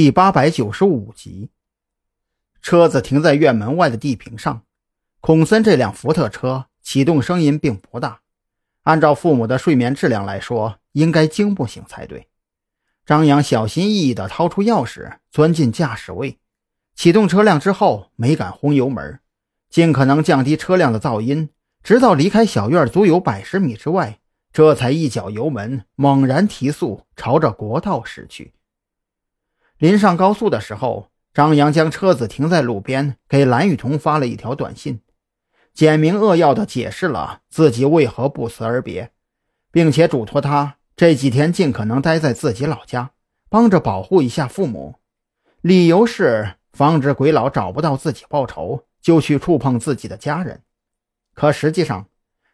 [0.00, 1.50] 第八百九十五集。
[2.62, 4.62] 车子停在院门外的地坪上，
[5.18, 8.20] 孔森这辆福特车启动声音并不大，
[8.84, 12.28] 按照父母的睡眠质量来说，应该惊不醒才对。
[13.04, 16.38] 张扬小心翼翼地掏出钥匙，钻进驾驶位，
[16.94, 19.18] 启动车辆之后，没敢轰油门，
[19.68, 21.50] 尽可能降低车辆的噪音，
[21.82, 24.20] 直到离开小院足有百十米之外，
[24.52, 28.52] 这才一脚油门，猛然提速，朝着国道驶去。
[29.78, 35.00] 临上高速的时候，张扬将车子停在路边，给蓝雨桐发了一条短信，
[35.72, 39.12] 简明扼要地解释了自己为何不辞而别，
[39.70, 43.12] 并且嘱托他这几天尽可能待在自己老家，
[43.48, 44.96] 帮着保护一下父母。
[45.60, 50.62] 理由是防止鬼佬找不到自己报仇，就去触碰自己的家人。
[51.34, 52.08] 可实际上，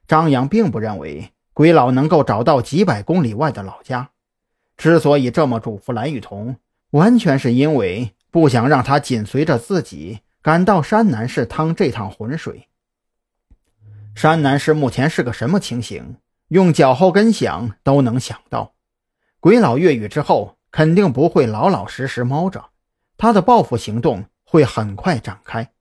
[0.07, 4.11] 张扬并不认为鬼佬能够找到几百公里外的老家。
[4.77, 6.57] 之所以这么嘱咐蓝雨桐。
[6.95, 12.69] 完全是因为不想让他紧随着自己赶到山南市趟这趟浑水。
[14.15, 16.19] 山南市目前是个什么情形？
[16.49, 18.75] 用脚后跟想都能想到。
[19.41, 22.71] 鬼佬越狱之后，肯定不会老老实实猫着，
[23.17, 25.73] 他的报复行动会很快展开。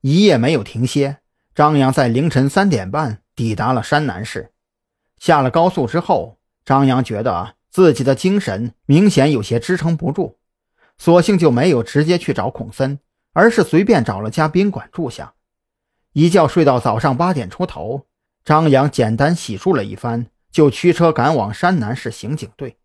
[0.00, 1.18] 一夜没有停歇，
[1.54, 4.52] 张扬在凌晨三点半抵达了山南市。
[5.18, 7.57] 下了高速之后，张扬觉得。
[7.70, 10.36] 自己的精神明显有些支撑不住，
[10.96, 12.98] 索性就没有直接去找孔森，
[13.32, 15.34] 而是随便找了家宾馆住下，
[16.12, 18.06] 一觉睡到早上八点出头。
[18.44, 22.78] 张扬简单洗漱了一番，就驱车赶往山南市刑警队。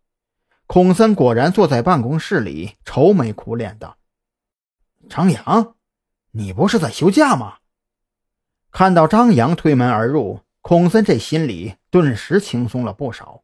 [0.66, 3.96] 孔森果然坐在办公室里，愁眉苦脸的。
[5.08, 5.74] 张扬，
[6.32, 7.58] 你不是在休假吗？
[8.70, 13.43] 看到张扬推门而入，孔森这心里顿时轻松了不少。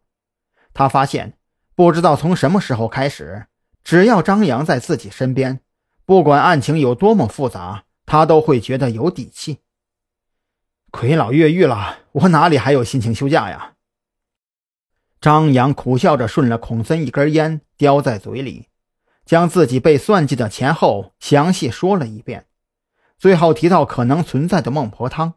[0.73, 1.37] 他发现，
[1.75, 3.47] 不知道从什么时候开始，
[3.83, 5.61] 只要张扬在自己身边，
[6.05, 9.59] 不管案情有多么复杂，他都会觉得有底气。
[10.91, 13.75] 魁老越狱了，我哪里还有心情休假呀？
[15.21, 18.69] 张扬苦笑着顺了孔森一根烟，叼在嘴里，
[19.25, 22.47] 将自己被算计的前后详细说了一遍，
[23.19, 25.35] 最后提到可能存在的孟婆汤。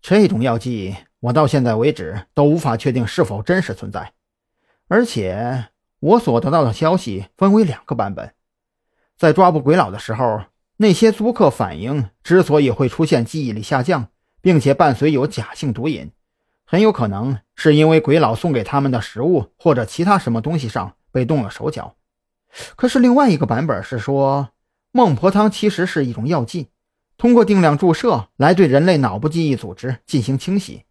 [0.00, 0.96] 这种药剂。
[1.20, 4.14] 我到现在为止都无法确定是否真实存在，
[4.88, 5.66] 而且
[6.00, 8.32] 我所得到的消息分为两个版本。
[9.18, 10.44] 在抓捕鬼佬的时候，
[10.78, 14.08] 那些租客反映，之所以会出现记忆力下降，
[14.40, 16.10] 并且伴随有假性毒瘾，
[16.64, 21.96] 很有可能是因为鬼佬送给他们的食物或者其他什么东西上被动了手脚。
[22.76, 24.48] 可是另外一个版本是说，
[24.90, 26.68] 孟婆汤其实是一种药剂，
[27.18, 30.84] 通过定量注射来对人类脑部记忆组织进行清洗。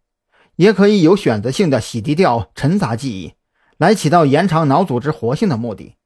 [0.56, 3.34] 也可以有选择性的洗涤掉沉杂记忆，
[3.78, 5.96] 来起到延长脑组织活性的目的。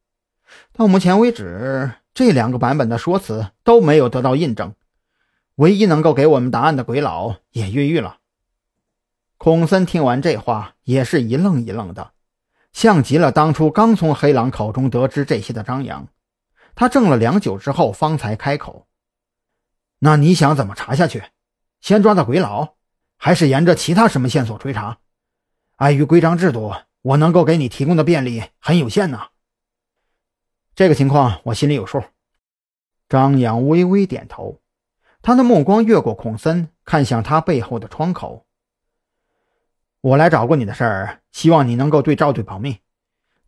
[0.73, 4.75] 到目前为止，这两个版本的说辞都没有得到印证。
[5.57, 8.19] 唯一能够给我们答案的鬼佬也越狱了。
[9.37, 12.13] 孔森听完这话，也是一愣一愣的，
[12.73, 16.09] 像极了当初刚从黑狼口中得知这些的张扬。
[16.75, 18.89] 他怔了良久之后，方才开口
[20.01, 21.23] ：“那你想怎么查下去？
[21.81, 22.75] 先抓到鬼佬？”
[23.25, 24.99] 还是沿着其他什么线索追查？
[25.77, 29.29] 碍于规章制度，我能够给你提供的便利很有限呢。
[30.75, 32.05] 这个情况我心里有数。
[33.09, 34.61] 张扬微微点头，
[35.23, 38.45] 他的目光越过孔森，看向他背后的窗口。
[40.03, 42.81] 我来找过你的事儿，希望你能够对赵队保密，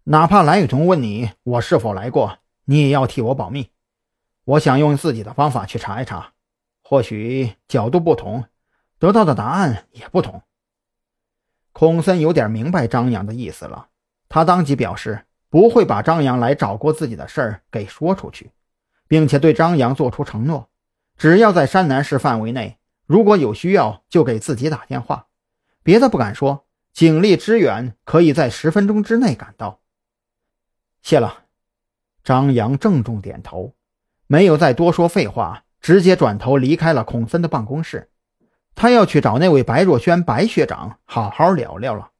[0.04, 3.69] 哪怕蓝雨桐问你我是否来过，你也要替我保密。
[4.44, 6.32] 我想用自己的方法去查一查，
[6.82, 8.47] 或许角度不同。
[8.99, 10.43] 得到的答案也不同。
[11.73, 13.89] 孔森有点明白张扬的意思了，
[14.29, 18.51] 他当即表示不会把张扬来找过自己的事儿给说出去，
[19.07, 20.71] 并且对张扬做出承诺：
[21.17, 25.27] 只要在山南市范围内，如果有需要就给自己打电话。
[25.83, 29.81] 别的不敢说，警力支援可以在十分钟之内赶到。
[31.03, 31.45] 谢了。
[32.25, 33.75] 张扬郑重点头，
[34.27, 38.10] 没有再多说废话，直接转头离开了孔森的办公室。
[38.77, 42.11] 他要去找那位白若萱白学长好好聊聊了。